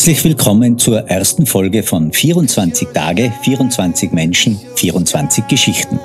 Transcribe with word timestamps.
Herzlich 0.00 0.24
willkommen 0.24 0.78
zur 0.78 1.00
ersten 1.10 1.44
Folge 1.44 1.82
von 1.82 2.10
24 2.10 2.88
Tage, 2.88 3.30
24 3.42 4.12
Menschen, 4.12 4.58
24 4.76 5.46
Geschichten. 5.46 6.00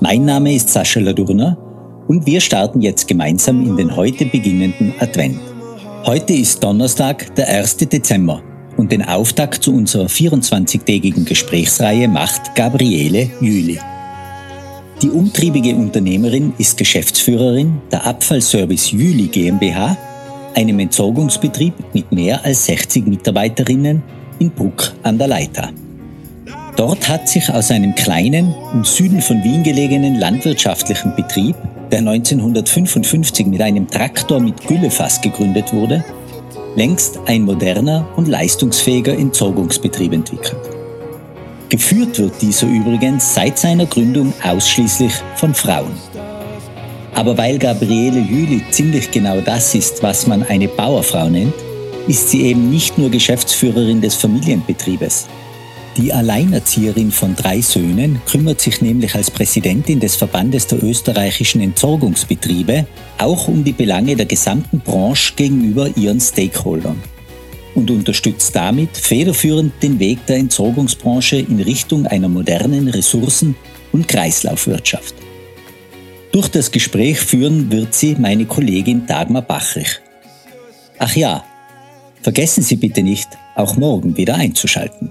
Mein 0.00 0.24
Name 0.24 0.54
ist 0.54 0.70
Sascha 0.70 0.98
Ladurner 0.98 1.58
und 2.08 2.24
wir 2.24 2.40
starten 2.40 2.80
jetzt 2.80 3.06
gemeinsam 3.06 3.66
in 3.66 3.76
den 3.76 3.94
heute 3.94 4.24
beginnenden 4.24 4.94
Advent. 4.98 5.38
Heute 6.06 6.32
ist 6.32 6.64
Donnerstag, 6.64 7.34
der 7.34 7.48
1. 7.48 7.76
Dezember 7.76 8.42
und 8.78 8.92
den 8.92 9.02
Auftakt 9.02 9.62
zu 9.62 9.74
unserer 9.74 10.06
24-tägigen 10.06 11.26
Gesprächsreihe 11.26 12.08
macht 12.08 12.54
Gabriele 12.54 13.28
Jüli. 13.42 13.78
Die 15.02 15.10
umtriebige 15.10 15.74
Unternehmerin 15.74 16.54
ist 16.56 16.78
Geschäftsführerin 16.78 17.82
der 17.92 18.06
Abfallservice 18.06 18.90
Jüli 18.90 19.26
GmbH 19.26 19.98
einem 20.58 20.80
Entsorgungsbetrieb 20.80 21.72
mit 21.94 22.10
mehr 22.10 22.44
als 22.44 22.66
60 22.66 23.06
Mitarbeiterinnen 23.06 24.02
in 24.40 24.50
Bruck 24.50 24.92
an 25.04 25.16
der 25.16 25.28
Leiter. 25.28 25.70
Dort 26.76 27.08
hat 27.08 27.28
sich 27.28 27.48
aus 27.48 27.70
einem 27.70 27.94
kleinen, 27.94 28.54
im 28.72 28.84
Süden 28.84 29.20
von 29.20 29.42
Wien 29.44 29.62
gelegenen 29.62 30.16
landwirtschaftlichen 30.16 31.14
Betrieb, 31.14 31.54
der 31.92 32.00
1955 32.00 33.46
mit 33.46 33.62
einem 33.62 33.88
Traktor 33.88 34.40
mit 34.40 34.66
Güllefass 34.66 35.20
gegründet 35.20 35.72
wurde, 35.72 36.04
längst 36.74 37.20
ein 37.26 37.42
moderner 37.42 38.06
und 38.16 38.26
leistungsfähiger 38.26 39.16
Entsorgungsbetrieb 39.16 40.12
entwickelt. 40.12 40.60
Geführt 41.68 42.18
wird 42.18 42.40
dieser 42.42 42.66
übrigens 42.66 43.34
seit 43.34 43.58
seiner 43.58 43.86
Gründung 43.86 44.32
ausschließlich 44.42 45.12
von 45.36 45.54
Frauen. 45.54 45.92
Aber 47.18 47.36
weil 47.36 47.58
Gabriele 47.58 48.20
Jüli 48.20 48.62
ziemlich 48.70 49.10
genau 49.10 49.40
das 49.40 49.74
ist, 49.74 50.04
was 50.04 50.28
man 50.28 50.44
eine 50.44 50.68
Bauerfrau 50.68 51.28
nennt, 51.28 51.52
ist 52.06 52.28
sie 52.28 52.42
eben 52.42 52.70
nicht 52.70 52.96
nur 52.96 53.10
Geschäftsführerin 53.10 54.00
des 54.00 54.14
Familienbetriebes. 54.14 55.26
Die 55.96 56.12
Alleinerzieherin 56.12 57.10
von 57.10 57.34
drei 57.34 57.60
Söhnen 57.60 58.22
kümmert 58.24 58.60
sich 58.60 58.82
nämlich 58.82 59.16
als 59.16 59.32
Präsidentin 59.32 59.98
des 59.98 60.14
Verbandes 60.14 60.68
der 60.68 60.80
österreichischen 60.80 61.60
Entsorgungsbetriebe 61.60 62.86
auch 63.18 63.48
um 63.48 63.64
die 63.64 63.72
Belange 63.72 64.14
der 64.14 64.26
gesamten 64.26 64.78
Branche 64.78 65.34
gegenüber 65.34 65.90
ihren 65.96 66.20
Stakeholdern 66.20 67.02
und 67.74 67.90
unterstützt 67.90 68.54
damit 68.54 68.96
federführend 68.96 69.72
den 69.82 69.98
Weg 69.98 70.24
der 70.26 70.36
Entsorgungsbranche 70.36 71.38
in 71.38 71.60
Richtung 71.60 72.06
einer 72.06 72.28
modernen 72.28 72.86
Ressourcen- 72.86 73.56
und 73.90 74.06
Kreislaufwirtschaft. 74.06 75.17
Durch 76.32 76.48
das 76.48 76.70
Gespräch 76.70 77.18
führen 77.20 77.70
wird 77.72 77.94
sie 77.94 78.16
meine 78.18 78.46
Kollegin 78.46 79.06
Dagmar 79.06 79.42
Bachrich. 79.42 80.00
Ach 80.98 81.14
ja, 81.14 81.44
vergessen 82.22 82.62
Sie 82.62 82.76
bitte 82.76 83.02
nicht, 83.02 83.28
auch 83.54 83.76
morgen 83.76 84.16
wieder 84.16 84.34
einzuschalten. 84.34 85.10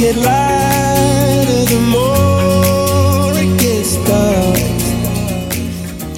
Get 0.00 0.16
lighter 0.16 1.66
the 1.66 1.78
more 1.78 2.39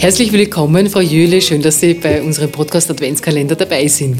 Herzlich 0.02 0.32
willkommen, 0.32 0.90
Frau 0.90 0.98
Jöhle. 0.98 1.40
Schön, 1.40 1.62
dass 1.62 1.78
Sie 1.78 1.94
bei 1.94 2.20
unserem 2.20 2.50
Podcast 2.50 2.90
Adventskalender 2.90 3.54
dabei 3.54 3.86
sind. 3.86 4.18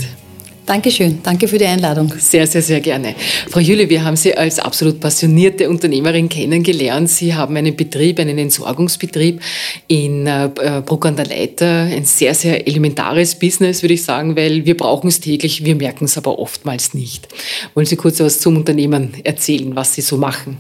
Dankeschön, 0.65 1.19
danke 1.25 1.49
für 1.49 1.59
die 1.59 1.65
Einladung. 1.65 2.15
Sehr, 2.21 2.47
sehr, 2.47 2.63
sehr 2.63 2.79
gerne. 2.79 3.17
Frau 3.51 3.59
Jülle, 3.59 3.89
wir 3.89 4.05
haben 4.05 4.15
Sie 4.15 4.33
als 4.33 4.61
absolut 4.61 5.01
passionierte 5.01 5.69
Unternehmerin 5.69 6.29
kennengelernt. 6.29 7.11
Sie 7.11 7.35
haben 7.35 7.57
einen 7.57 7.75
Betrieb, 7.75 8.21
einen 8.21 8.39
Entsorgungsbetrieb 8.39 9.41
in 9.89 10.29
äh, 10.29 10.51
Bruck 10.87 11.05
an 11.05 11.17
der 11.17 11.27
Leiter. 11.27 11.67
Ein 11.67 12.05
sehr, 12.05 12.35
sehr 12.35 12.65
elementares 12.69 13.35
Business, 13.35 13.83
würde 13.83 13.95
ich 13.95 14.05
sagen, 14.05 14.37
weil 14.37 14.65
wir 14.65 14.77
brauchen 14.77 15.09
es 15.09 15.19
täglich, 15.19 15.65
wir 15.65 15.75
merken 15.75 16.05
es 16.05 16.17
aber 16.17 16.39
oftmals 16.39 16.95
nicht. 16.95 17.27
Wollen 17.75 17.87
Sie 17.87 17.97
kurz 17.97 18.21
was 18.21 18.39
zum 18.39 18.57
Unternehmen 18.57 19.15
erzählen, 19.25 19.75
was 19.75 19.97
Sie 19.97 20.03
so 20.03 20.17
machen? 20.17 20.59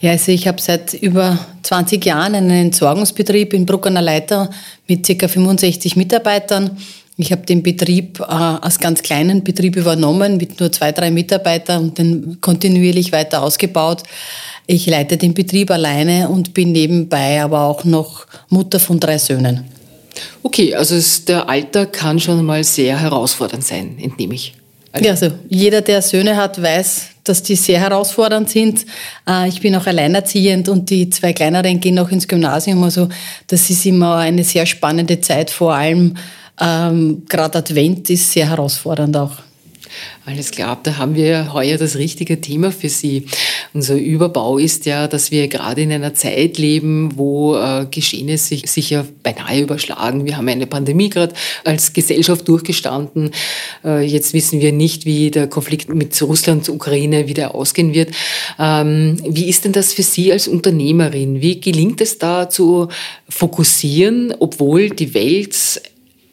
Ja, 0.00 0.12
also 0.12 0.32
ich 0.32 0.46
habe 0.46 0.60
seit 0.60 0.94
über 0.94 1.38
20 1.62 2.04
Jahren 2.04 2.34
einen 2.34 2.50
Entsorgungsbetrieb 2.50 3.52
in 3.52 3.66
Bruckener 3.66 4.02
Leiter 4.02 4.50
mit 4.86 5.06
ca. 5.06 5.28
65 5.28 5.96
Mitarbeitern. 5.96 6.76
Ich 7.18 7.32
habe 7.32 7.46
den 7.46 7.62
Betrieb 7.62 8.20
äh, 8.20 8.24
als 8.24 8.78
ganz 8.78 9.02
kleinen 9.02 9.42
Betrieb 9.42 9.76
übernommen 9.76 10.36
mit 10.36 10.60
nur 10.60 10.70
zwei, 10.70 10.92
drei 10.92 11.10
Mitarbeitern 11.10 11.84
und 11.84 11.98
den 11.98 12.40
kontinuierlich 12.42 13.10
weiter 13.10 13.42
ausgebaut. 13.42 14.02
Ich 14.66 14.86
leite 14.86 15.16
den 15.16 15.32
Betrieb 15.32 15.70
alleine 15.70 16.28
und 16.28 16.52
bin 16.52 16.72
nebenbei 16.72 17.42
aber 17.42 17.62
auch 17.62 17.84
noch 17.84 18.26
Mutter 18.50 18.78
von 18.78 19.00
drei 19.00 19.16
Söhnen. 19.16 19.64
Okay, 20.42 20.74
also 20.74 20.94
es, 20.94 21.24
der 21.24 21.48
Alltag 21.48 21.92
kann 21.92 22.20
schon 22.20 22.44
mal 22.44 22.62
sehr 22.64 22.98
herausfordernd 22.98 23.64
sein, 23.64 23.96
entnehme 24.00 24.34
ich. 24.34 24.54
Also 24.92 25.04
ja, 25.04 25.10
also 25.12 25.30
jeder, 25.48 25.80
der 25.80 26.02
Söhne 26.02 26.36
hat, 26.36 26.60
weiß, 26.60 27.08
dass 27.28 27.42
die 27.42 27.56
sehr 27.56 27.80
herausfordernd 27.80 28.48
sind. 28.50 28.86
Äh, 29.28 29.48
ich 29.48 29.60
bin 29.60 29.74
auch 29.76 29.86
alleinerziehend 29.86 30.68
und 30.68 30.90
die 30.90 31.10
zwei 31.10 31.32
kleineren 31.32 31.80
gehen 31.80 31.96
noch 31.96 32.10
ins 32.10 32.28
Gymnasium. 32.28 32.82
Also 32.82 33.08
das 33.46 33.68
ist 33.70 33.86
immer 33.86 34.16
eine 34.16 34.44
sehr 34.44 34.66
spannende 34.66 35.20
Zeit, 35.20 35.50
vor 35.50 35.74
allem 35.74 36.14
ähm, 36.60 37.22
gerade 37.28 37.58
Advent 37.58 38.08
ist 38.10 38.32
sehr 38.32 38.48
herausfordernd 38.48 39.16
auch. 39.16 39.45
Alles 40.24 40.50
klar, 40.50 40.78
da 40.82 40.96
haben 40.96 41.14
wir 41.14 41.52
heuer 41.52 41.78
das 41.78 41.96
richtige 41.96 42.40
Thema 42.40 42.72
für 42.72 42.88
Sie. 42.88 43.26
Unser 43.74 43.94
Überbau 43.94 44.58
ist 44.58 44.86
ja, 44.86 45.06
dass 45.06 45.30
wir 45.30 45.46
gerade 45.48 45.82
in 45.82 45.92
einer 45.92 46.14
Zeit 46.14 46.58
leben, 46.58 47.12
wo 47.16 47.56
äh, 47.56 47.86
Geschehnisse 47.90 48.46
sich, 48.48 48.70
sich 48.70 48.90
ja 48.90 49.06
beinahe 49.22 49.60
überschlagen. 49.60 50.24
Wir 50.24 50.36
haben 50.36 50.48
eine 50.48 50.66
Pandemie 50.66 51.10
gerade 51.10 51.34
als 51.64 51.92
Gesellschaft 51.92 52.48
durchgestanden. 52.48 53.30
Äh, 53.84 54.04
jetzt 54.04 54.34
wissen 54.34 54.60
wir 54.60 54.72
nicht, 54.72 55.04
wie 55.04 55.30
der 55.30 55.46
Konflikt 55.46 55.94
mit 55.94 56.20
Russland, 56.22 56.68
Ukraine 56.68 57.28
wieder 57.28 57.54
ausgehen 57.54 57.94
wird. 57.94 58.10
Ähm, 58.58 59.18
wie 59.28 59.48
ist 59.48 59.64
denn 59.64 59.72
das 59.72 59.92
für 59.92 60.02
Sie 60.02 60.32
als 60.32 60.48
Unternehmerin? 60.48 61.40
Wie 61.40 61.60
gelingt 61.60 62.00
es 62.00 62.18
da 62.18 62.48
zu 62.48 62.88
fokussieren, 63.28 64.34
obwohl 64.38 64.90
die 64.90 65.14
Welt 65.14 65.80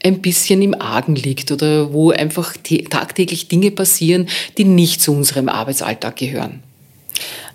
ein 0.03 0.21
bisschen 0.21 0.61
im 0.61 0.79
Argen 0.79 1.15
liegt 1.15 1.51
oder 1.51 1.93
wo 1.93 2.11
einfach 2.11 2.55
tagtäglich 2.89 3.47
Dinge 3.47 3.71
passieren, 3.71 4.27
die 4.57 4.65
nicht 4.65 5.01
zu 5.01 5.13
unserem 5.13 5.49
Arbeitsalltag 5.49 6.17
gehören? 6.17 6.61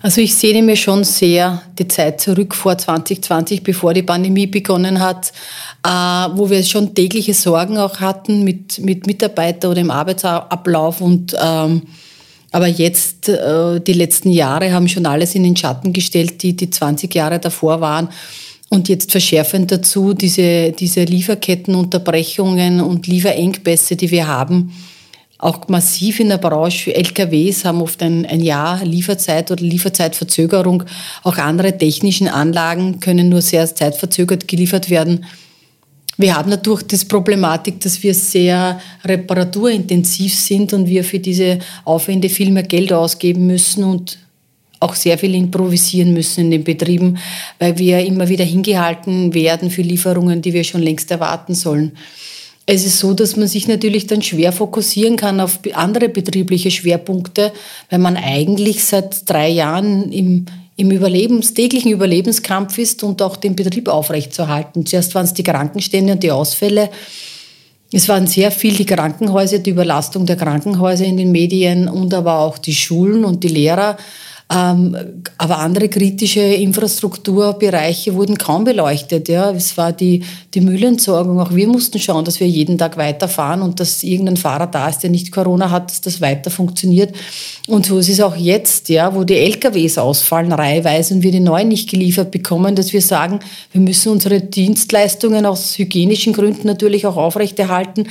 Also 0.01 0.21
ich 0.21 0.35
sehne 0.35 0.61
mir 0.61 0.77
schon 0.77 1.03
sehr 1.03 1.61
die 1.77 1.87
Zeit 1.87 2.21
zurück 2.21 2.55
vor 2.55 2.77
2020, 2.77 3.63
bevor 3.63 3.93
die 3.93 4.03
Pandemie 4.03 4.47
begonnen 4.47 4.99
hat, 4.99 5.33
äh, 5.85 5.89
wo 5.89 6.49
wir 6.49 6.63
schon 6.63 6.95
tägliche 6.95 7.33
Sorgen 7.33 7.77
auch 7.77 7.99
hatten 7.99 8.43
mit, 8.43 8.79
mit 8.79 9.07
Mitarbeitern 9.07 9.71
oder 9.71 9.81
im 9.81 9.91
Arbeitsablauf 9.91 11.01
und 11.01 11.35
ähm, 11.39 11.81
aber 12.51 12.67
jetzt, 12.67 13.29
äh, 13.29 13.79
die 13.79 13.93
letzten 13.93 14.31
Jahre 14.31 14.73
haben 14.73 14.87
schon 14.87 15.05
alles 15.05 15.35
in 15.35 15.43
den 15.43 15.55
Schatten 15.55 15.93
gestellt, 15.93 16.41
die 16.41 16.55
die 16.55 16.69
20 16.69 17.13
Jahre 17.13 17.39
davor 17.39 17.79
waren. 17.79 18.09
Und 18.69 18.87
jetzt 18.87 19.11
verschärfend 19.11 19.71
dazu 19.71 20.13
diese, 20.13 20.71
diese 20.71 21.03
Lieferkettenunterbrechungen 21.03 22.81
und 22.81 23.07
Lieferengpässe, 23.07 23.95
die 23.95 24.11
wir 24.11 24.27
haben, 24.27 24.71
auch 25.39 25.69
massiv 25.69 26.19
in 26.19 26.29
der 26.29 26.37
Branche. 26.37 26.93
LKWs 26.93 27.63
haben 27.65 27.81
oft 27.81 28.03
ein, 28.03 28.25
ein 28.25 28.41
Jahr 28.41 28.83
Lieferzeit 28.83 29.49
oder 29.49 29.63
Lieferzeitverzögerung. 29.63 30.83
Auch 31.23 31.37
andere 31.37 31.77
technischen 31.77 32.27
Anlagen 32.27 32.99
können 32.99 33.29
nur 33.29 33.41
sehr 33.41 33.73
zeitverzögert 33.73 34.47
geliefert 34.47 34.89
werden. 34.89 35.25
Wir 36.17 36.35
haben 36.35 36.49
natürlich 36.49 36.87
das 36.87 37.05
Problematik, 37.05 37.79
dass 37.79 38.03
wir 38.03 38.13
sehr 38.13 38.81
reparaturintensiv 39.05 40.35
sind 40.35 40.73
und 40.73 40.87
wir 40.87 41.05
für 41.05 41.19
diese 41.19 41.59
Aufwände 41.85 42.27
viel 42.27 42.51
mehr 42.51 42.63
Geld 42.63 42.91
ausgeben 42.91 43.47
müssen 43.47 43.85
und 43.85 44.19
auch 44.79 44.95
sehr 44.95 45.17
viel 45.17 45.35
improvisieren 45.35 46.13
müssen 46.13 46.45
in 46.45 46.51
den 46.51 46.63
Betrieben, 46.63 47.17
weil 47.59 47.77
wir 47.77 48.05
immer 48.05 48.29
wieder 48.29 48.45
hingehalten 48.45 49.33
werden 49.33 49.69
für 49.69 49.81
Lieferungen, 49.81 50.41
die 50.41 50.53
wir 50.53 50.63
schon 50.63 50.81
längst 50.81 51.11
erwarten 51.11 51.53
sollen. 51.53 51.93
Es 52.71 52.85
ist 52.85 52.99
so, 52.99 53.13
dass 53.13 53.35
man 53.35 53.47
sich 53.47 53.67
natürlich 53.67 54.05
dann 54.05 54.21
schwer 54.21 54.51
fokussieren 54.51 55.15
kann 55.15 55.39
auf 55.39 55.59
andere 55.73 56.07
betriebliche 56.07 56.69
Schwerpunkte, 56.69 57.51
weil 57.89 57.97
man 57.97 58.15
eigentlich 58.15 58.83
seit 58.83 59.27
drei 59.27 59.49
Jahren 59.49 60.11
im, 60.11 60.45
im 60.75 60.91
Überlebens, 60.91 61.55
täglichen 61.55 61.91
Überlebenskampf 61.91 62.77
ist 62.77 63.03
und 63.03 63.23
auch 63.23 63.37
den 63.37 63.55
Betrieb 63.55 63.87
aufrechtzuerhalten. 63.87 64.85
Zuerst 64.85 65.15
waren 65.15 65.25
es 65.25 65.33
die 65.33 65.43
Krankenstände 65.43 66.13
und 66.13 66.21
die 66.21 66.29
Ausfälle. 66.29 66.91
Es 67.91 68.07
waren 68.07 68.27
sehr 68.27 68.51
viel 68.51 68.75
die 68.75 68.85
Krankenhäuser, 68.85 69.57
die 69.57 69.71
Überlastung 69.71 70.27
der 70.27 70.35
Krankenhäuser 70.35 71.05
in 71.05 71.17
den 71.17 71.31
Medien 71.31 71.89
und 71.89 72.13
aber 72.13 72.37
auch 72.37 72.59
die 72.59 72.75
Schulen 72.75 73.25
und 73.25 73.43
die 73.43 73.47
Lehrer. 73.47 73.97
Ähm, 74.51 74.97
aber 75.37 75.59
andere 75.59 75.89
kritische 75.89 76.39
Infrastrukturbereiche 76.39 78.15
wurden 78.15 78.35
kaum 78.35 78.63
beleuchtet. 78.63 79.29
Ja. 79.29 79.51
Es 79.51 79.77
war 79.77 79.91
die, 79.91 80.23
die 80.55 80.61
Müllentsorgung. 80.61 81.39
Auch 81.39 81.53
wir 81.53 81.67
mussten 81.67 81.99
schauen, 81.99 82.25
dass 82.25 82.39
wir 82.39 82.47
jeden 82.47 82.79
Tag 82.79 82.97
weiterfahren 82.97 83.61
und 83.61 83.79
dass 83.79 84.01
irgendein 84.01 84.37
Fahrer 84.37 84.65
da 84.65 84.89
ist, 84.89 85.03
der 85.03 85.11
nicht 85.11 85.31
Corona 85.31 85.69
hat, 85.69 85.91
dass 85.91 86.01
das 86.01 86.19
weiter 86.19 86.49
funktioniert. 86.49 87.15
Und 87.67 87.85
so 87.85 87.99
ist 87.99 88.09
es 88.09 88.21
auch 88.21 88.35
jetzt, 88.35 88.89
ja, 88.89 89.13
wo 89.13 89.23
die 89.23 89.35
LKWs 89.35 89.99
ausfallen, 89.99 90.51
reiheweise 90.51 91.13
und 91.13 91.21
wir 91.21 91.31
die 91.31 91.39
neuen 91.39 91.67
nicht 91.67 91.87
geliefert 91.87 92.31
bekommen, 92.31 92.75
dass 92.75 92.91
wir 92.91 93.03
sagen, 93.03 93.41
wir 93.71 93.81
müssen 93.81 94.11
unsere 94.11 94.41
Dienstleistungen 94.41 95.45
aus 95.45 95.77
hygienischen 95.77 96.33
Gründen 96.33 96.65
natürlich 96.65 97.05
auch 97.05 97.17
aufrechterhalten. 97.17 98.07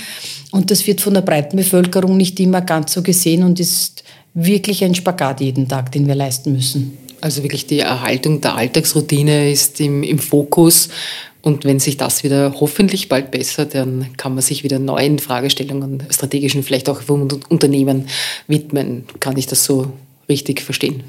Und 0.52 0.70
das 0.70 0.86
wird 0.86 1.00
von 1.00 1.14
der 1.14 1.22
breiten 1.22 1.56
Bevölkerung 1.56 2.16
nicht 2.16 2.38
immer 2.38 2.60
ganz 2.60 2.92
so 2.92 3.02
gesehen 3.02 3.42
und 3.42 3.58
ist 3.58 4.04
wirklich 4.38 4.84
ein 4.84 4.94
Spagat 4.94 5.40
jeden 5.40 5.68
Tag, 5.68 5.92
den 5.92 6.06
wir 6.06 6.14
leisten 6.14 6.52
müssen. 6.52 6.96
Also 7.20 7.42
wirklich 7.42 7.66
die 7.66 7.80
Erhaltung 7.80 8.40
der 8.40 8.54
Alltagsroutine 8.54 9.50
ist 9.50 9.80
im, 9.80 10.02
im 10.02 10.18
Fokus. 10.18 10.88
Und 11.42 11.64
wenn 11.64 11.80
sich 11.80 11.96
das 11.96 12.22
wieder 12.22 12.54
hoffentlich 12.60 13.08
bald 13.08 13.30
bessert, 13.30 13.74
dann 13.74 14.06
kann 14.16 14.34
man 14.34 14.42
sich 14.42 14.64
wieder 14.64 14.78
neuen 14.78 15.18
Fragestellungen, 15.18 16.04
strategischen, 16.10 16.62
vielleicht 16.62 16.88
auch 16.88 17.02
vom 17.02 17.28
Unternehmen 17.48 18.08
widmen. 18.46 19.04
Kann 19.20 19.36
ich 19.36 19.46
das 19.46 19.64
so 19.64 19.92
richtig 20.28 20.60
verstehen. 20.60 21.02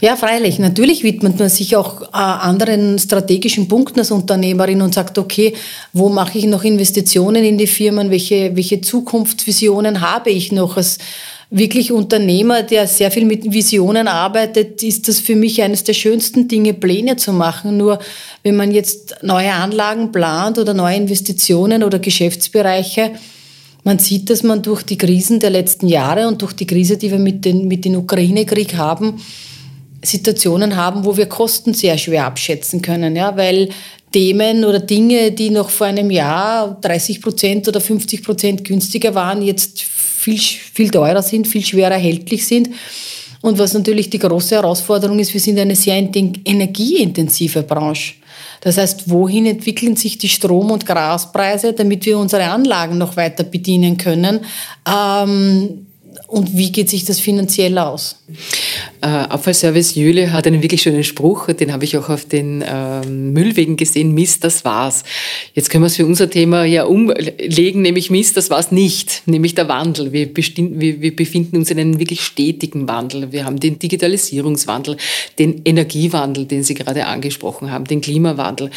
Ja, 0.00 0.16
freilich. 0.16 0.58
Natürlich 0.58 1.04
widmet 1.04 1.38
man 1.38 1.48
sich 1.48 1.76
auch 1.76 2.02
äh, 2.02 2.06
anderen 2.12 2.98
strategischen 2.98 3.68
Punkten 3.68 4.00
als 4.00 4.10
Unternehmerin 4.10 4.82
und 4.82 4.92
sagt, 4.92 5.16
okay, 5.16 5.54
wo 5.92 6.08
mache 6.08 6.38
ich 6.38 6.46
noch 6.46 6.64
Investitionen 6.64 7.44
in 7.44 7.56
die 7.56 7.68
Firmen? 7.68 8.10
Welche, 8.10 8.56
welche 8.56 8.80
Zukunftsvisionen 8.80 10.00
habe 10.00 10.30
ich 10.30 10.50
noch 10.50 10.76
als 10.76 10.98
wirklich 11.56 11.92
Unternehmer, 11.92 12.64
der 12.64 12.88
sehr 12.88 13.12
viel 13.12 13.24
mit 13.24 13.52
Visionen 13.52 14.08
arbeitet, 14.08 14.82
ist 14.82 15.06
das 15.06 15.20
für 15.20 15.36
mich 15.36 15.62
eines 15.62 15.84
der 15.84 15.94
schönsten 15.94 16.48
Dinge, 16.48 16.74
Pläne 16.74 17.14
zu 17.14 17.32
machen. 17.32 17.76
Nur 17.76 18.00
wenn 18.42 18.56
man 18.56 18.72
jetzt 18.72 19.14
neue 19.22 19.52
Anlagen 19.52 20.10
plant 20.10 20.58
oder 20.58 20.74
neue 20.74 20.96
Investitionen 20.96 21.84
oder 21.84 22.00
Geschäftsbereiche, 22.00 23.12
man 23.84 24.00
sieht, 24.00 24.30
dass 24.30 24.42
man 24.42 24.62
durch 24.62 24.82
die 24.82 24.98
Krisen 24.98 25.38
der 25.38 25.50
letzten 25.50 25.86
Jahre 25.86 26.26
und 26.26 26.42
durch 26.42 26.54
die 26.54 26.66
Krise, 26.66 26.96
die 26.96 27.12
wir 27.12 27.18
mit, 27.20 27.44
den, 27.44 27.68
mit 27.68 27.84
dem 27.84 27.94
Ukraine-Krieg 27.96 28.74
haben, 28.74 29.20
Situationen 30.02 30.74
haben, 30.74 31.04
wo 31.04 31.16
wir 31.16 31.26
Kosten 31.26 31.72
sehr 31.72 31.96
schwer 31.98 32.26
abschätzen 32.26 32.82
können, 32.82 33.14
ja, 33.14 33.36
weil 33.36 33.68
Themen 34.12 34.64
oder 34.64 34.80
Dinge, 34.80 35.32
die 35.32 35.50
noch 35.50 35.70
vor 35.70 35.86
einem 35.86 36.10
Jahr 36.10 36.78
30 36.80 37.22
Prozent 37.22 37.68
oder 37.68 37.80
50 37.80 38.22
Prozent 38.22 38.64
günstiger 38.64 39.14
waren, 39.14 39.40
jetzt 39.40 39.84
viel, 40.24 40.38
viel 40.38 40.90
teurer 40.90 41.22
sind, 41.22 41.46
viel 41.46 41.64
schwerer 41.64 41.92
erhältlich 41.92 42.46
sind. 42.46 42.70
Und 43.42 43.58
was 43.58 43.74
natürlich 43.74 44.08
die 44.08 44.18
große 44.18 44.54
Herausforderung 44.54 45.18
ist, 45.18 45.34
wir 45.34 45.40
sind 45.40 45.58
eine 45.58 45.76
sehr 45.76 45.96
energieintensive 45.96 47.62
Branche. 47.62 48.14
Das 48.62 48.78
heißt, 48.78 49.10
wohin 49.10 49.44
entwickeln 49.44 49.96
sich 49.96 50.16
die 50.16 50.30
Strom- 50.30 50.70
und 50.70 50.86
Gaspreise, 50.86 51.74
damit 51.74 52.06
wir 52.06 52.18
unsere 52.18 52.44
Anlagen 52.44 52.96
noch 52.96 53.18
weiter 53.18 53.44
bedienen 53.44 53.98
können? 53.98 54.40
Ähm, 54.88 55.86
und 56.34 56.56
wie 56.56 56.72
geht 56.72 56.90
sich 56.90 57.04
das 57.04 57.20
finanziell 57.20 57.78
aus? 57.78 58.16
Äh, 59.00 59.06
Abfallservice 59.06 59.94
Jüle 59.94 60.32
hat 60.32 60.48
einen 60.48 60.62
wirklich 60.62 60.82
schönen 60.82 61.04
Spruch, 61.04 61.46
den 61.52 61.72
habe 61.72 61.84
ich 61.84 61.96
auch 61.96 62.08
auf 62.08 62.24
den 62.24 62.64
ähm, 62.66 63.32
Müllwegen 63.32 63.76
gesehen, 63.76 64.12
Mist, 64.12 64.42
das 64.42 64.64
war's. 64.64 65.04
Jetzt 65.54 65.70
können 65.70 65.84
wir 65.84 65.86
es 65.86 65.96
für 65.96 66.06
unser 66.06 66.28
Thema 66.28 66.64
ja 66.64 66.84
umlegen, 66.84 67.82
nämlich 67.82 68.10
Mist, 68.10 68.36
das 68.36 68.50
war's 68.50 68.72
nicht, 68.72 69.22
nämlich 69.26 69.54
der 69.54 69.68
Wandel. 69.68 70.12
Wir, 70.12 70.28
wir, 70.34 71.00
wir 71.00 71.14
befinden 71.14 71.56
uns 71.56 71.70
in 71.70 71.78
einem 71.78 72.00
wirklich 72.00 72.22
stetigen 72.22 72.88
Wandel. 72.88 73.30
Wir 73.30 73.44
haben 73.44 73.60
den 73.60 73.78
Digitalisierungswandel, 73.78 74.96
den 75.38 75.62
Energiewandel, 75.64 76.46
den 76.46 76.64
Sie 76.64 76.74
gerade 76.74 77.06
angesprochen 77.06 77.70
haben, 77.70 77.84
den 77.84 78.00
Klimawandel 78.00 78.70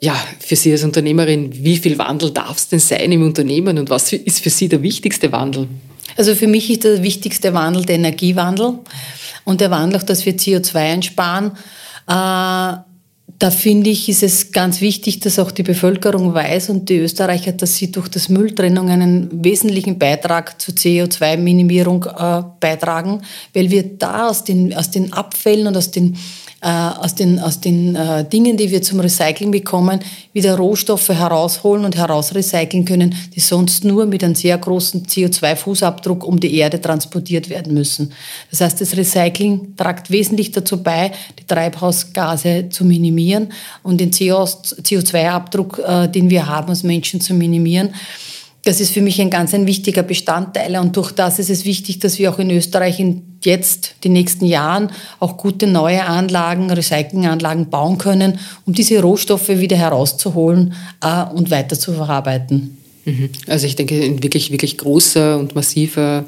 ja, 0.00 0.14
für 0.38 0.54
Sie 0.54 0.70
als 0.70 0.84
Unternehmerin, 0.84 1.50
wie 1.52 1.78
viel 1.78 1.98
Wandel 1.98 2.30
darf 2.30 2.58
es 2.58 2.68
denn 2.68 2.78
sein 2.78 3.10
im 3.10 3.22
Unternehmen 3.22 3.78
und 3.78 3.90
was 3.90 4.12
ist 4.12 4.40
für 4.40 4.50
Sie 4.50 4.68
der 4.68 4.82
wichtigste 4.82 5.32
Wandel? 5.32 5.66
Also 6.16 6.34
für 6.34 6.46
mich 6.46 6.70
ist 6.70 6.84
der 6.84 7.02
wichtigste 7.02 7.54
Wandel 7.54 7.84
der 7.84 7.96
Energiewandel 7.96 8.78
und 9.44 9.60
der 9.60 9.70
Wandel 9.70 10.00
auch, 10.00 10.04
dass 10.04 10.24
wir 10.26 10.36
CO2 10.36 10.76
einsparen. 10.76 11.52
Äh, 12.06 12.78
da 13.38 13.50
finde 13.50 13.90
ich, 13.90 14.08
ist 14.08 14.22
es 14.22 14.52
ganz 14.52 14.80
wichtig, 14.80 15.20
dass 15.20 15.38
auch 15.38 15.50
die 15.50 15.64
Bevölkerung 15.64 16.34
weiß 16.34 16.70
und 16.70 16.88
die 16.88 16.98
Österreicher, 16.98 17.52
dass 17.52 17.76
sie 17.76 17.90
durch 17.90 18.08
das 18.08 18.28
Mülltrennung 18.28 18.88
einen 18.88 19.44
wesentlichen 19.44 19.98
Beitrag 19.98 20.60
zur 20.60 20.74
CO2-Minimierung 20.74 22.04
äh, 22.04 22.42
beitragen, 22.60 23.22
weil 23.52 23.70
wir 23.70 23.98
da 23.98 24.28
aus 24.28 24.44
den, 24.44 24.74
aus 24.74 24.90
den 24.90 25.12
Abfällen 25.12 25.66
und 25.66 25.76
aus 25.76 25.90
den 25.90 26.16
äh, 26.64 26.68
aus 26.68 27.14
den, 27.14 27.38
aus 27.38 27.60
den 27.60 27.94
äh, 27.94 28.24
Dingen, 28.24 28.56
die 28.56 28.70
wir 28.70 28.80
zum 28.80 28.98
Recyceln 29.00 29.50
bekommen, 29.50 30.00
wieder 30.32 30.56
Rohstoffe 30.56 31.10
herausholen 31.10 31.84
und 31.84 31.94
herausrecyceln 31.94 32.86
können, 32.86 33.14
die 33.34 33.40
sonst 33.40 33.84
nur 33.84 34.06
mit 34.06 34.24
einem 34.24 34.34
sehr 34.34 34.56
großen 34.56 35.04
CO2-Fußabdruck 35.04 36.24
um 36.24 36.40
die 36.40 36.56
Erde 36.56 36.80
transportiert 36.80 37.50
werden 37.50 37.74
müssen. 37.74 38.12
Das 38.50 38.62
heißt, 38.62 38.80
das 38.80 38.96
Recycling 38.96 39.76
tragt 39.76 40.10
wesentlich 40.10 40.52
dazu 40.52 40.82
bei, 40.82 41.12
die 41.38 41.44
Treibhausgase 41.44 42.70
zu 42.70 42.86
minimieren 42.86 43.52
und 43.82 44.00
den 44.00 44.10
CO2-Abdruck, 44.10 45.82
äh, 45.86 46.08
den 46.08 46.30
wir 46.30 46.46
haben 46.46 46.70
als 46.70 46.82
Menschen, 46.82 47.20
zu 47.20 47.34
minimieren. 47.34 47.90
Das 48.64 48.80
ist 48.80 48.92
für 48.92 49.02
mich 49.02 49.20
ein 49.20 49.28
ganz 49.28 49.52
ein 49.52 49.66
wichtiger 49.66 50.02
Bestandteil 50.02 50.76
und 50.76 50.96
durch 50.96 51.12
das 51.12 51.38
ist 51.38 51.50
es 51.50 51.66
wichtig, 51.66 51.98
dass 51.98 52.18
wir 52.18 52.32
auch 52.32 52.38
in 52.38 52.50
Österreich 52.50 52.98
in 52.98 53.38
jetzt, 53.42 53.96
die 54.04 54.08
nächsten 54.08 54.46
Jahren, 54.46 54.90
auch 55.20 55.36
gute 55.36 55.66
neue 55.66 56.04
Anlagen, 56.04 56.70
Recyclinganlagen 56.70 57.68
bauen 57.68 57.98
können, 57.98 58.38
um 58.64 58.72
diese 58.72 59.00
Rohstoffe 59.02 59.48
wieder 59.48 59.76
herauszuholen 59.76 60.74
äh, 61.02 61.24
und 61.24 61.50
weiter 61.50 61.78
zu 61.78 61.92
verarbeiten. 61.92 62.83
Mhm. 63.04 63.30
Also 63.46 63.66
ich 63.66 63.76
denke, 63.76 64.00
ein 64.00 64.22
wirklich, 64.22 64.50
wirklich 64.50 64.78
großer 64.78 65.38
und 65.38 65.54
massiver 65.54 66.24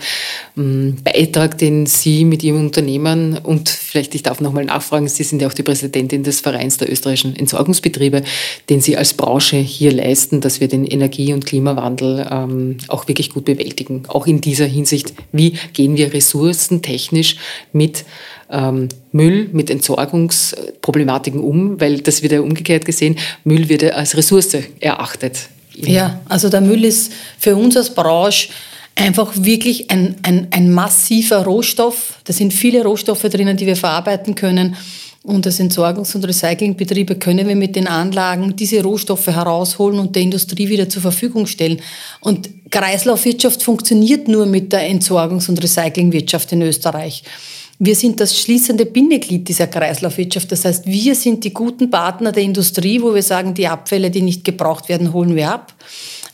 ähm, 0.57 0.97
Beitrag, 1.03 1.57
den 1.59 1.87
Sie 1.87 2.25
mit 2.25 2.43
Ihrem 2.43 2.61
Unternehmen 2.61 3.39
und 3.39 3.69
vielleicht, 3.69 4.15
ich 4.15 4.23
darf 4.23 4.41
nochmal 4.41 4.67
nachfragen, 4.67 5.09
Sie 5.09 5.23
sind 5.23 5.41
ja 5.41 5.49
auch 5.49 5.55
die 5.55 5.63
Präsidentin 5.63 6.23
des 6.23 6.41
Vereins 6.41 6.77
der 6.77 6.91
österreichischen 6.91 7.35
Entsorgungsbetriebe, 7.35 8.23
den 8.69 8.81
Sie 8.81 8.97
als 8.97 9.15
Branche 9.15 9.57
hier 9.57 9.93
leisten, 9.93 10.41
dass 10.41 10.61
wir 10.61 10.69
den 10.69 10.85
Energie- 10.85 11.33
und 11.33 11.47
Klimawandel 11.47 12.27
ähm, 12.31 12.77
auch 12.89 13.09
wirklich 13.09 13.31
gut 13.31 13.47
bewältigen. 13.47 14.03
Auch 14.09 14.27
in 14.27 14.41
dieser 14.41 14.67
Hinsicht, 14.67 15.15
wie 15.33 15.55
gehen 15.73 15.97
wir 15.97 16.13
ressourcentechnisch 16.13 17.37
mit 17.73 18.05
ähm, 18.51 18.89
Müll, 19.13 19.49
mit 19.53 19.71
Entsorgungsproblematiken 19.71 21.41
um, 21.41 21.81
weil 21.81 22.01
das 22.01 22.23
wird 22.23 22.33
ja 22.33 22.41
umgekehrt 22.41 22.85
gesehen, 22.85 23.17
Müll 23.45 23.69
wird 23.69 23.83
ja 23.83 23.91
als 23.91 24.17
Ressource 24.17 24.57
erachtet. 24.81 25.49
Ja, 25.77 26.21
also 26.29 26.49
der 26.49 26.61
Müll 26.61 26.85
ist 26.85 27.13
für 27.39 27.57
uns 27.57 27.77
als 27.77 27.95
Branche 27.95 28.49
einfach 28.95 29.33
wirklich 29.37 29.91
ein, 29.91 30.17
ein, 30.23 30.49
ein 30.51 30.73
massiver 30.73 31.45
Rohstoff. 31.45 32.19
Da 32.25 32.33
sind 32.33 32.55
viele 32.55 32.83
Rohstoffe 32.83 33.23
drinnen, 33.23 33.57
die 33.57 33.67
wir 33.67 33.77
verarbeiten 33.77 34.35
können. 34.35 34.77
Und 35.23 35.45
als 35.45 35.61
Entsorgungs- 35.61 36.15
und 36.15 36.27
Recyclingbetriebe 36.27 37.17
können 37.17 37.49
wir 37.49 37.57
mit 37.57 37.75
den 37.75 37.89
Anlagen 37.89 38.55
diese 38.55 38.83
Rohstoffe 38.83 39.27
herausholen 39.27 39.99
und 39.99 40.15
der 40.15 40.23
Industrie 40.23 40.69
wieder 40.69 40.89
zur 40.89 41.03
Verfügung 41.03 41.47
stellen. 41.47 41.83
Und 42.21 42.49
Kreislaufwirtschaft 42.71 43.63
funktioniert 43.63 44.29
nur 44.29 44.47
mit 44.47 44.73
der 44.73 44.89
Entsorgungs- 44.89 45.49
und 45.49 45.61
Recyclingwirtschaft 45.61 46.53
in 46.53 46.63
Österreich. 46.63 47.25
Wir 47.79 47.95
sind 47.95 48.21
das 48.21 48.39
schließende 48.39 48.87
Bindeglied 48.87 49.49
dieser 49.49 49.67
Kreislaufwirtschaft. 49.67 50.51
Das 50.51 50.65
heißt, 50.65 50.87
wir 50.87 51.15
sind 51.15 51.45
die 51.45 51.53
guten 51.53 51.91
Partner 51.91 52.33
der 52.33 52.43
Industrie, 52.43 53.03
wo 53.03 53.15
wir 53.15 53.23
sagen, 53.23 53.53
die 53.53 53.67
Abfälle, 53.67 54.11
die 54.11 54.23
nicht 54.23 54.45
gebraucht 54.45 54.89
werden, 54.89 55.13
holen 55.13 55.35
wir 55.35 55.51
ab, 55.51 55.75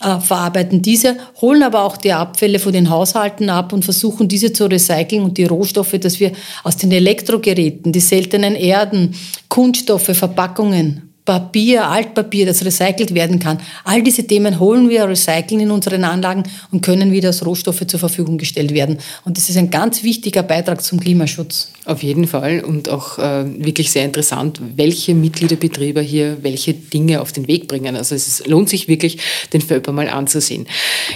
äh, 0.01 0.21
verarbeiten 0.21 0.83
diese, 0.83 1.17
holen 1.41 1.65
aber 1.65 1.83
auch 1.83 1.97
die 1.97 2.13
Abfälle 2.13 2.61
von 2.61 2.73
den 2.73 2.91
Haushalten 2.91 3.51
ab 3.51 3.73
und 3.73 3.85
versuchen 3.85 4.29
diese 4.29 4.53
zu 4.53 4.67
recyceln 4.67 5.25
und 5.25 5.37
die 5.37 5.45
Rohstoffe, 5.45 5.99
dass 5.99 6.21
wir 6.21 6.31
aus 6.63 6.77
den 6.77 6.93
Elektrogeräten, 6.93 7.91
die 7.91 8.01
seltenen 8.01 8.55
Erden, 8.55 9.15
Kunststoffe, 9.49 10.17
Verpackungen, 10.17 11.12
Papier, 11.25 11.87
Altpapier, 11.87 12.47
das 12.47 12.65
recycelt 12.65 13.15
werden 13.15 13.39
kann. 13.39 13.59
All 13.85 14.03
diese 14.03 14.27
Themen 14.27 14.59
holen 14.59 14.89
wir, 14.89 15.09
recyceln 15.09 15.61
in 15.61 15.71
unseren 15.71 16.03
Anlagen 16.03 16.43
und 16.73 16.83
können 16.83 17.13
wieder 17.13 17.29
als 17.29 17.47
Rohstoffe 17.47 17.87
zur 17.87 18.01
Verfügung 18.01 18.39
gestellt 18.39 18.75
werden. 18.75 18.99
Und 19.25 19.37
das 19.37 19.49
ist 19.49 19.57
ein 19.57 19.71
ganz 19.71 20.03
wichtiger 20.03 20.43
Beitrag 20.43 20.83
zum 20.83 20.99
Klimaschutz. 20.99 21.71
Auf 21.85 22.03
jeden 22.03 22.27
Fall 22.27 22.65
und 22.65 22.89
auch 22.89 23.19
äh, 23.19 23.45
wirklich 23.65 23.93
sehr 23.93 24.05
interessant, 24.05 24.61
welche 24.77 25.15
Mitgliederbetriebe 25.15 26.01
hier 26.01 26.39
welche 26.43 26.75
Dinge 26.75 27.21
auf 27.21 27.33
den 27.33 27.47
Weg 27.47 27.69
bringen. 27.69 27.97
Also 27.97 28.15
es 28.15 28.45
lohnt 28.47 28.69
sich 28.69 28.89
wirklich, 28.89 29.19
den 29.53 29.61
Völper 29.61 29.93
mal 29.93 30.09
anzusehen. 30.09 30.67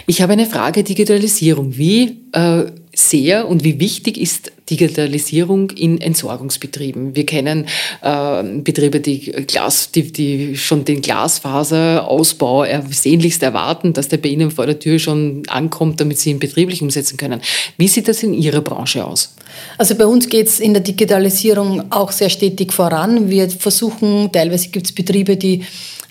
Ich 0.07 0.23
habe 0.23 0.35
eine 0.35 0.47
Frage, 0.47 0.85
Digitalisierung. 0.85 1.77
Wie 1.77 2.23
äh, 2.33 2.67
sehr 2.95 3.49
und 3.49 3.65
wie 3.65 3.81
wichtig 3.81 4.19
ist 4.19 4.53
Digitalisierung 4.71 5.71
in 5.71 6.01
Entsorgungsbetrieben. 6.01 7.15
Wir 7.15 7.25
kennen 7.25 7.67
äh, 8.03 8.43
Betriebe, 8.43 9.01
die, 9.01 9.21
Glas, 9.47 9.93
die, 9.93 10.13
die 10.13 10.57
schon 10.57 10.85
den 10.85 11.03
Glasfaserausbau 11.03 12.67
sehnlichst 12.91 13.43
erwarten, 13.43 13.93
dass 13.93 14.09
der 14.09 14.19
bei 14.19 14.29
ihnen 14.29 14.51
vor 14.51 14.67
der 14.67 14.79
Tür 14.79 14.99
schon 14.99 15.43
ankommt, 15.49 16.01
damit 16.01 16.19
sie 16.19 16.31
ihn 16.31 16.39
betrieblich 16.39 16.83
umsetzen 16.83 17.17
können. 17.17 17.41
Wie 17.77 17.89
sieht 17.89 18.09
das 18.09 18.23
in 18.23 18.35
Ihrer 18.35 18.61
Branche 18.61 19.05
aus? 19.05 19.35
Also 19.79 19.95
bei 19.95 20.07
uns 20.07 20.29
geht 20.29 20.49
es 20.49 20.61
in 20.61 20.75
der 20.75 20.83
Digitalisierung 20.83 21.93
auch 21.93 22.13
sehr 22.13 22.31
stetig 22.31 22.73
voran. 22.73 23.31
Wir 23.31 23.49
versuchen, 23.49 24.31
teilweise 24.33 24.69
gibt 24.69 24.87
es 24.87 24.93
Betriebe, 24.93 25.37
die 25.37 25.65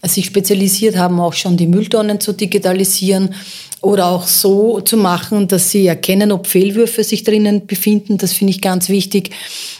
sich 0.08 0.26
spezialisiert 0.26 0.98
haben, 0.98 1.20
auch 1.20 1.34
schon 1.34 1.58
die 1.58 1.68
Mülltonnen 1.68 2.20
zu 2.20 2.34
digitalisieren 2.34 3.34
oder 3.82 4.08
auch 4.08 4.28
so 4.28 4.82
zu 4.82 4.98
machen, 4.98 5.48
dass 5.48 5.70
sie 5.72 5.86
erkennen, 5.86 6.32
ob 6.32 6.48
Fehlwürfe 6.48 7.04
sich 7.04 7.24
drinnen 7.24 7.68
befinden. 7.68 8.18
Das 8.18 8.34
finde 8.34 8.52
ich 8.52 8.62
ganz 8.62 8.90
wichtig. 8.90 9.32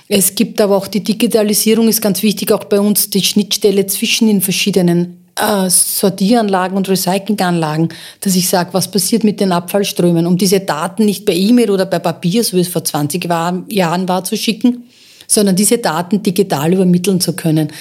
Es 0.08 0.36
gibt 0.36 0.62
aber 0.62 0.78
auch 0.78 0.88
die 0.88 1.04
Digitalisierung, 1.04 1.88
ist 1.88 2.02
ganz 2.02 2.22
wichtig, 2.22 2.52
auch 2.52 2.66
bei 2.66 2.80
uns 2.80 3.10
die 3.10 3.24
Schnittstelle 3.24 3.88
zwischen 3.88 4.28
den 4.28 4.42
verschiedenen 4.42 5.26
äh, 5.36 5.70
Sortieranlagen 5.70 6.78
und 6.78 6.88
Recyclinganlagen, 6.88 7.90
dass 8.22 8.36
ich 8.36 8.48
sage, 8.48 8.70
was 8.74 8.90
passiert 8.90 9.24
mit 9.24 9.40
den 9.40 9.52
Abfallströmen, 9.52 10.28
um 10.28 10.38
diese 10.38 10.60
Daten 10.60 11.06
nicht 11.06 11.26
per 11.26 11.36
E-Mail 11.36 11.72
oder 11.72 11.86
per 11.86 12.00
Papier, 12.00 12.44
so 12.44 12.58
wie 12.58 12.62
es 12.62 12.68
vor 12.68 12.84
20 12.84 13.26
Jahren 13.70 14.08
war, 14.08 14.24
zu 14.24 14.38
schicken, 14.38 14.86
sondern 15.28 15.56
diese 15.56 15.78
Daten 15.78 16.22
digital 16.24 16.74
übermitteln 16.74 17.20
zu 17.20 17.34
können. 17.34 17.72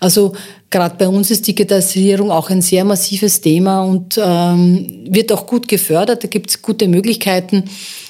Also 0.00 0.34
gerade 0.70 0.96
bei 0.96 1.08
uns 1.08 1.30
ist 1.30 1.46
Digitalisierung 1.46 2.30
auch 2.30 2.50
ein 2.50 2.62
sehr 2.62 2.84
massives 2.84 3.40
Thema 3.40 3.82
und 3.82 4.18
ähm, 4.22 5.06
wird 5.08 5.32
auch 5.32 5.46
gut 5.46 5.68
gefördert. 5.68 6.24
Da 6.24 6.28
gibt 6.28 6.50
es 6.50 6.62
gute 6.62 6.88
Möglichkeiten. 6.88 7.64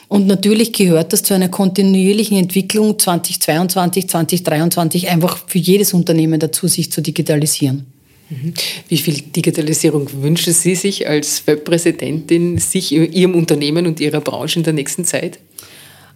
Und 0.09 0.27
natürlich 0.27 0.73
gehört 0.73 1.13
das 1.13 1.23
zu 1.23 1.35
einer 1.35 1.49
kontinuierlichen 1.49 2.37
Entwicklung 2.37 2.99
2022, 2.99 4.09
2023 4.09 5.09
einfach 5.09 5.39
für 5.47 5.59
jedes 5.59 5.95
Unternehmen 5.95 6.41
dazu, 6.41 6.67
sich 6.67 6.91
zu 6.91 7.01
digitalisieren. 7.01 7.87
Mhm. 8.29 8.55
Wie 8.89 8.97
viel 8.97 9.21
Digitalisierung 9.21 10.09
wünschen 10.21 10.53
Sie 10.53 10.75
sich 10.75 11.09
als 11.09 11.47
Webpräsidentin 11.47 12.59
sich, 12.59 12.93
Ihrem 12.93 13.35
Unternehmen 13.35 13.87
und 13.87 14.01
Ihrer 14.01 14.21
Branche 14.21 14.59
in 14.59 14.65
der 14.65 14.73
nächsten 14.73 15.05
Zeit? 15.05 15.39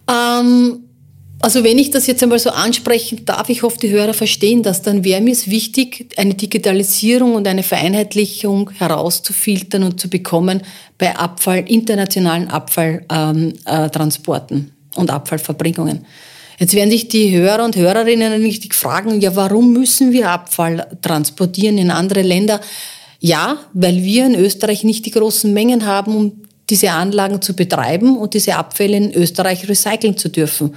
Ähm, 0.09 0.84
also 1.45 1.63
wenn 1.63 1.77
ich 1.77 1.91
das 1.91 2.07
jetzt 2.07 2.23
einmal 2.23 2.39
so 2.39 2.49
ansprechen 2.49 3.23
darf, 3.23 3.49
ich 3.49 3.61
hoffe, 3.61 3.77
die 3.79 3.91
Hörer 3.91 4.15
verstehen 4.15 4.63
das, 4.63 4.81
dann 4.81 5.03
wäre 5.03 5.21
mir 5.21 5.31
es 5.31 5.47
wichtig, 5.47 6.07
eine 6.17 6.33
Digitalisierung 6.33 7.35
und 7.35 7.47
eine 7.47 7.61
Vereinheitlichung 7.61 8.71
herauszufiltern 8.71 9.83
und 9.83 10.01
zu 10.01 10.09
bekommen 10.09 10.63
bei 10.97 11.15
Abfall, 11.15 11.65
internationalen 11.67 12.47
Abfalltransporten 12.47 14.57
ähm, 14.57 14.65
äh, 14.65 14.99
und 14.99 15.11
Abfallverbringungen. 15.11 16.07
Jetzt 16.57 16.73
werden 16.73 16.89
sich 16.89 17.09
die 17.09 17.37
Hörer 17.37 17.63
und 17.63 17.75
Hörerinnen 17.75 18.41
richtig 18.41 18.73
fragen, 18.73 19.21
ja, 19.21 19.35
warum 19.35 19.71
müssen 19.71 20.13
wir 20.13 20.31
Abfall 20.31 20.97
transportieren 21.03 21.77
in 21.77 21.91
andere 21.91 22.23
Länder? 22.23 22.59
Ja, 23.19 23.59
weil 23.73 24.03
wir 24.03 24.25
in 24.25 24.33
Österreich 24.33 24.83
nicht 24.83 25.05
die 25.05 25.11
großen 25.11 25.53
Mengen 25.53 25.85
haben, 25.85 26.15
um 26.15 26.41
diese 26.71 26.89
Anlagen 26.89 27.43
zu 27.43 27.55
betreiben 27.55 28.17
und 28.17 28.33
diese 28.33 28.55
Abfälle 28.55 28.97
in 28.97 29.13
Österreich 29.13 29.69
recyceln 29.69 30.17
zu 30.17 30.29
dürfen. 30.29 30.73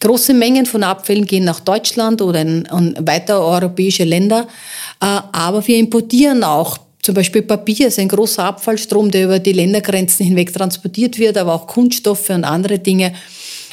Große 0.00 0.34
Mengen 0.34 0.66
von 0.66 0.82
Abfällen 0.82 1.24
gehen 1.24 1.44
nach 1.44 1.60
Deutschland 1.60 2.20
oder 2.20 2.42
in, 2.42 2.66
in 2.66 2.96
weitere 3.00 3.38
europäische 3.38 4.04
Länder, 4.04 4.46
äh, 5.00 5.06
aber 5.32 5.66
wir 5.66 5.78
importieren 5.78 6.44
auch 6.44 6.78
zum 7.04 7.14
Beispiel 7.14 7.42
Papier 7.42 7.88
ist 7.88 7.98
ein 7.98 8.08
großer 8.08 8.44
Abfallstrom, 8.44 9.10
der 9.10 9.26
über 9.26 9.38
die 9.38 9.52
Ländergrenzen 9.52 10.24
hinweg 10.24 10.54
transportiert 10.54 11.18
wird, 11.18 11.36
aber 11.36 11.52
auch 11.52 11.66
Kunststoffe 11.66 12.30
und 12.30 12.44
andere 12.44 12.78
Dinge. 12.78 13.12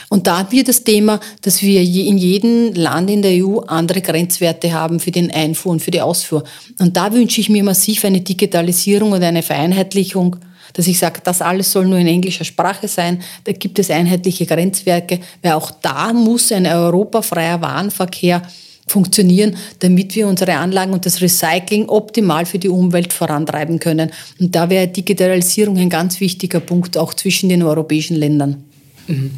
Und 0.10 0.28
da 0.28 0.40
haben 0.40 0.51
wir 0.51 0.66
das 0.66 0.84
Thema, 0.84 1.22
dass 1.42 1.62
wir 1.62 1.80
in 1.80 2.18
jedem 2.18 2.74
Land 2.74 3.10
in 3.10 3.22
der 3.22 3.32
EU 3.32 3.60
andere 3.60 4.01
Grenzwerte 4.01 4.74
haben 4.74 5.00
für 5.00 5.12
den 5.12 5.32
Einfuhr 5.32 5.72
und 5.72 5.82
für 5.82 5.92
die 5.92 6.01
Ausfuhr. 6.01 6.44
Und 6.78 6.98
da 6.98 7.13
wünsche 7.13 7.40
ich 7.40 7.48
mir 7.48 7.63
massiv 7.63 8.04
eine 8.04 8.20
Digitalisierung 8.20 9.13
und 9.13 9.24
eine 9.24 9.44
Vereinheitlichung 9.44 10.36
dass 10.74 10.88
ich 10.88 11.00
sage, 11.00 11.22
das 11.24 11.42
alles 11.42 11.72
soll 11.72 11.88
nur 11.88 11.98
in 11.98 12.08
englischer 12.08 12.46
Sprache 12.46 12.88
sein. 12.88 13.22
Da 13.44 13.51
gibt 13.51 13.80
es 13.80 13.90
einheitliche 13.90 14.46
Grenzwerke, 14.46 15.20
weil 15.42 15.54
auch 15.54 15.72
da 15.72 16.13
muss 16.13 16.51
ein 16.51 16.66
europafreier 16.66 17.62
Warenverkehr 17.62 18.42
funktionieren, 18.88 19.56
damit 19.80 20.16
wir 20.16 20.28
unsere 20.28 20.56
Anlagen 20.56 20.94
und 20.94 21.06
das 21.06 21.22
Recycling 21.22 21.88
optimal 21.90 22.46
für 22.46 22.60
die 22.60 22.70
Umwelt 22.70 23.13
vorantreiben 23.13 23.80
können. 23.80 24.12
Und 24.40 24.56
da 24.56 24.70
wäre 24.70 24.88
Digitalisierung 24.88 25.78
ein 25.78 25.90
ganz 25.90 26.20
wichtiger 26.20 26.60
Punkt, 26.60 26.98
auch 26.98 27.13
zwischen 27.13 27.50
den 27.50 27.63
europäischen 27.63 28.18
Ländern. 28.18 28.63
Mhm. 29.08 29.32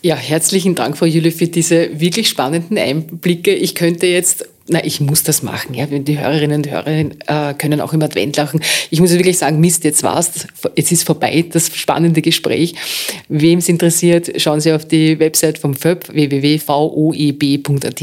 Ja, 0.00 0.14
herzlichen 0.14 0.74
Dank, 0.74 0.96
Frau 0.96 1.06
Jülle, 1.06 1.32
für 1.32 1.48
diese 1.48 2.00
wirklich 2.00 2.28
spannenden 2.28 2.78
Einblicke. 2.78 3.52
Ich 3.52 3.74
könnte 3.74 4.06
jetzt 4.06 4.48
na, 4.68 4.84
ich 4.84 5.00
muss 5.00 5.22
das 5.22 5.42
machen. 5.42 5.74
Ja, 5.74 5.86
die 5.86 6.18
Hörerinnen 6.18 6.58
und 6.58 6.70
Hörer 6.70 6.86
äh, 6.86 7.54
können 7.54 7.80
auch 7.80 7.92
im 7.92 8.02
Advent 8.02 8.36
lachen. 8.36 8.60
Ich 8.90 9.00
muss 9.00 9.10
wirklich 9.12 9.38
sagen, 9.38 9.60
Mist, 9.60 9.84
jetzt 9.84 10.02
war's, 10.02 10.46
jetzt 10.76 10.92
ist 10.92 11.04
vorbei, 11.04 11.44
das 11.50 11.74
spannende 11.74 12.20
Gespräch. 12.20 12.74
Wem 13.28 13.60
es 13.60 13.68
interessiert, 13.68 14.40
schauen 14.40 14.60
Sie 14.60 14.72
auf 14.72 14.84
die 14.84 15.18
Website 15.18 15.58
vom 15.58 15.74
FÖB, 15.74 16.12
www.voeb.at 16.12 18.02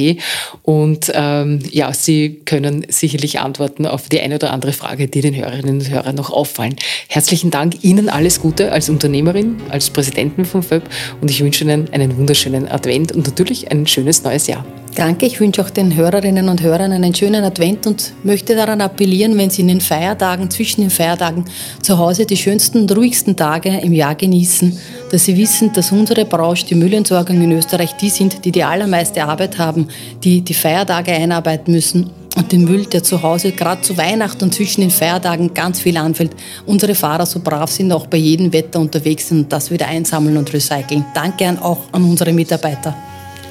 und 0.64 1.12
ähm, 1.14 1.60
ja, 1.72 1.94
Sie 1.94 2.42
können 2.46 2.86
sicherlich 2.90 3.40
antworten 3.40 3.86
auf 3.86 4.10
die 4.10 4.20
eine 4.22 4.36
oder 4.36 4.52
andere 4.52 4.74
Frage, 4.74 5.08
die 5.08 5.22
den 5.22 5.36
Hörerinnen 5.36 5.80
und 5.80 5.90
Hörern 5.90 6.16
noch 6.16 6.32
auffallen. 6.32 6.76
Herzlichen 7.08 7.52
Dank, 7.52 7.84
Ihnen 7.84 8.10
alles 8.10 8.42
Gute 8.42 8.72
als 8.72 8.90
Unternehmerin, 8.90 9.58
als 9.70 9.90
Präsidentin 9.92 10.46
vom 10.46 10.64
FÖB 10.64 10.84
und 11.22 11.30
ich 11.30 11.44
wünsche 11.44 11.64
Ihnen 11.64 11.90
einen 11.94 12.18
wunderschönen 12.18 12.68
Advent 12.68 13.12
und 13.12 13.28
natürlich 13.28 13.72
ein 13.72 13.86
schönes 13.86 14.24
neues 14.24 14.48
Jahr. 14.48 14.66
Danke, 14.96 15.26
ich 15.26 15.42
wünsche 15.42 15.62
auch 15.62 15.70
den 15.70 15.94
Hörerinnen 15.94 16.48
und 16.48 16.62
Hörern 16.62 16.94
einen 16.94 17.14
schönen 17.14 17.44
Advent 17.44 17.86
und 17.86 18.14
möchte 18.24 18.56
daran 18.56 18.80
appellieren, 18.80 19.38
wenn 19.38 19.50
Sie 19.50 19.62
in 19.62 19.68
den 19.68 19.82
Feiertagen, 19.82 20.50
zwischen 20.50 20.82
den 20.82 20.90
Feiertagen 20.90 21.44
zu 21.82 21.98
Hause 21.98 22.26
die 22.26 22.38
schönsten 22.38 22.80
und 22.80 22.96
ruhigsten 22.96 23.36
Tage 23.36 23.78
im 23.80 23.92
Jahr 23.92 24.16
genießen, 24.16 24.80
dass 25.12 25.26
Sie 25.26 25.36
wissen, 25.36 25.74
dass 25.74 25.92
unsere 25.92 26.24
Branche, 26.24 26.66
die 26.68 26.76
Müllentsorgung 26.76 27.42
in 27.42 27.52
Österreich, 27.52 27.98
die 27.98 28.10
sind, 28.10 28.46
die 28.46 28.54
die 28.54 28.64
allermeiste 28.64 29.22
Arbeit 29.26 29.58
haben, 29.58 29.90
die 30.24 30.40
die 30.40 30.54
Feiertage 30.54 31.12
einarbeiten 31.12 31.74
müssen 31.74 32.10
und 32.38 32.54
den 32.54 32.64
Müll, 32.64 32.86
der 32.86 33.04
zu 33.04 33.22
Hause 33.22 33.52
gerade 33.52 33.82
zu 33.82 33.98
Weihnachten 33.98 34.46
und 34.46 34.54
zwischen 34.54 34.80
den 34.80 34.92
Feiertagen 34.92 35.54
ganz 35.54 35.82
viel 35.82 35.98
anfällt, 35.98 36.32
unsere 36.66 36.96
Fahrer 36.96 37.26
so 37.26 37.42
brav 37.42 37.70
sind, 37.70 37.92
auch 37.92 38.08
bei 38.08 38.18
jedem 38.18 38.54
Wetter 38.54 38.80
unterwegs 38.80 39.28
sind 39.28 39.40
und 39.40 39.52
das 39.52 39.72
wieder 39.72 39.88
einsammeln 39.88 40.38
und 40.38 40.54
recyceln. 40.54 41.04
Danke 41.14 41.58
auch 41.62 41.80
an 41.92 42.06
unsere 42.06 42.32
Mitarbeiter. 42.32 42.96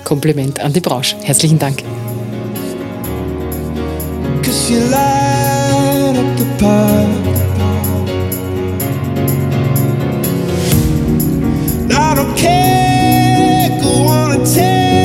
Kompliment 0.05 0.61
an 0.61 0.73
die 0.73 0.81
Branche. 0.81 1.17
Herzlichen 1.23 1.59
Dank. 1.59 1.83
I 11.91 12.15
don't 12.17 12.37
care, 12.37 13.81
go 13.83 14.09
on 14.09 14.33
and 14.33 14.47
tell 14.47 15.04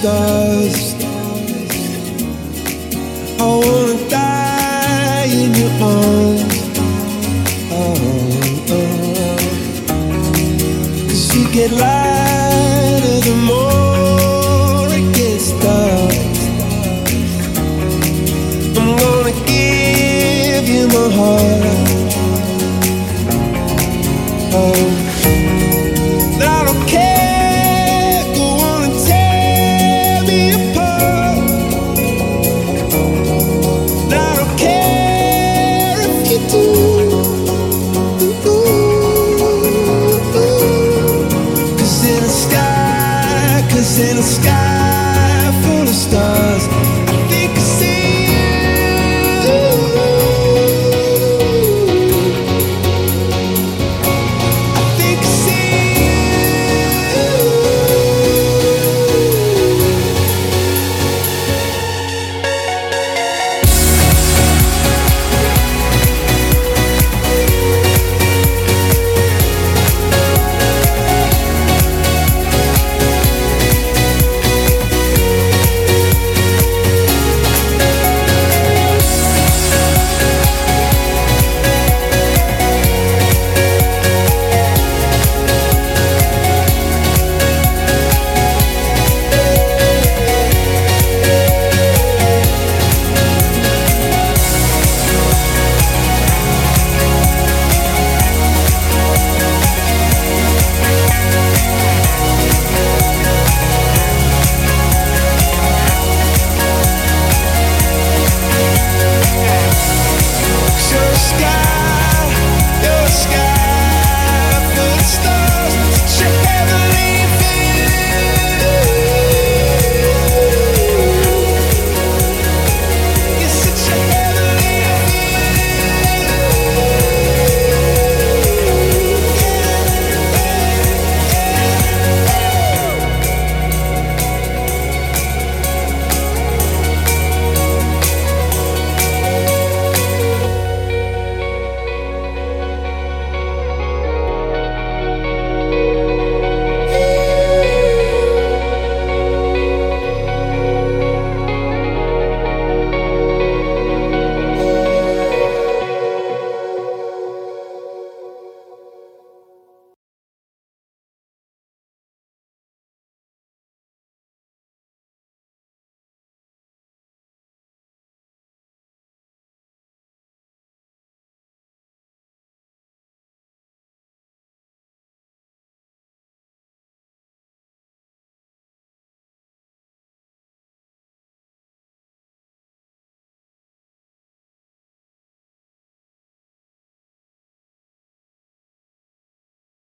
stars. 0.00 0.94
I 3.40 3.46
wanna 3.64 3.96
die 4.08 5.26
in 5.42 5.50
your 5.60 5.72
arms. 5.92 6.56
Oh, 7.72 7.96
oh. 8.74 9.38
Cause 11.08 11.24
you 11.34 11.44
get 11.52 11.70
lighter 11.72 13.18
the 13.28 13.36
more 13.50 14.86
it 14.98 15.06
gets 15.18 15.48
dark. 15.64 16.14
I'm 18.78 18.90
gonna 19.02 19.34
give 19.52 20.66
you 20.74 20.84
my 20.96 21.06
heart. 21.18 21.64
Oh. 24.54 25.07